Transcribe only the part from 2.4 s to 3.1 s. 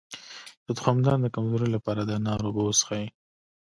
اوبه وڅښئ